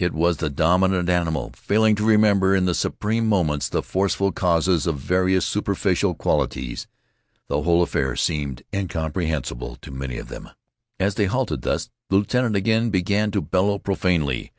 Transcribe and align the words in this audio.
It 0.00 0.12
was 0.12 0.38
the 0.38 0.50
dominant 0.50 1.08
animal 1.08 1.52
failing 1.54 1.94
to 1.94 2.04
remember 2.04 2.56
in 2.56 2.64
the 2.64 2.74
supreme 2.74 3.28
moments 3.28 3.68
the 3.68 3.84
forceful 3.84 4.32
causes 4.32 4.84
of 4.84 4.98
various 4.98 5.46
superficial 5.46 6.12
qualities. 6.16 6.88
The 7.46 7.62
whole 7.62 7.84
affair 7.84 8.16
seemed 8.16 8.64
incomprehensible 8.74 9.76
to 9.76 9.90
many 9.92 10.18
of 10.18 10.26
them. 10.28 10.50
As 10.98 11.14
they 11.14 11.26
halted 11.26 11.62
thus 11.62 11.88
the 12.10 12.16
lieutenant 12.16 12.56
again 12.56 12.90
began 12.90 13.30
to 13.30 13.40
bellow 13.40 13.78
profanely. 13.78 14.50